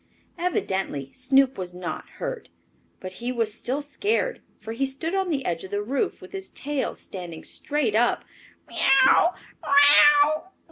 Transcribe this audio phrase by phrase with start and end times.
[0.39, 2.49] Evidently Snoop was not hurt.
[2.99, 6.31] But he was still scared, for he stood on the edge of the roof, with
[6.31, 8.23] his tail standing straight up.
[8.67, 9.35] "Meow!